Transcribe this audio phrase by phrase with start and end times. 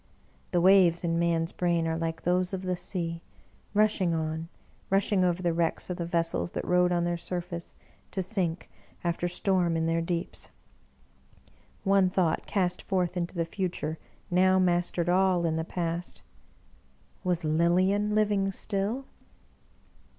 [0.49, 3.21] The waves in man's brain are like those of the sea,
[3.75, 4.49] rushing on,
[4.89, 7.75] rushing over the wrecks of the vessels that rode on their surface,
[8.09, 8.67] to sink,
[9.03, 10.49] after storm, in their deeps.
[11.83, 13.99] One thought cast forth into the future
[14.31, 16.23] now mastered all in the past:"
[17.23, 19.05] Was Lilian living still